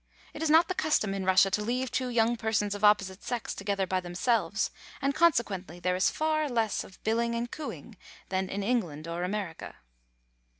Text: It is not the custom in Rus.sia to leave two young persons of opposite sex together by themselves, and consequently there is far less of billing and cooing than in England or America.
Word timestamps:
It 0.33 0.41
is 0.41 0.49
not 0.49 0.67
the 0.67 0.73
custom 0.73 1.13
in 1.13 1.25
Rus.sia 1.25 1.51
to 1.51 1.61
leave 1.61 1.91
two 1.91 2.07
young 2.07 2.35
persons 2.35 2.73
of 2.73 2.83
opposite 2.83 3.21
sex 3.21 3.53
together 3.53 3.85
by 3.85 3.99
themselves, 3.99 4.71
and 4.99 5.13
consequently 5.13 5.79
there 5.79 5.95
is 5.95 6.09
far 6.09 6.49
less 6.49 6.83
of 6.83 6.97
billing 7.03 7.35
and 7.35 7.51
cooing 7.51 7.95
than 8.29 8.49
in 8.49 8.63
England 8.63 9.07
or 9.07 9.23
America. 9.23 9.75